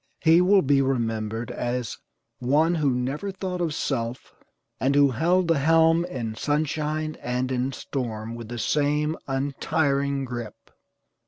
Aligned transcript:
He 0.21 0.41
will 0.41 0.63
be 0.63 0.81
remembered 0.81 1.51
as 1.51 1.99
"one 2.39 2.73
who 2.73 2.89
never 2.89 3.31
thought 3.31 3.61
of 3.61 3.71
self, 3.75 4.33
and 4.79 4.95
who 4.95 5.11
held 5.11 5.47
the 5.47 5.59
helm 5.59 6.05
in 6.05 6.33
sunshine 6.33 7.17
and 7.21 7.51
in 7.51 7.71
storm 7.71 8.33
with 8.33 8.47
the 8.49 8.57
same 8.57 9.15
untiring 9.27 10.25
grip." 10.25 10.71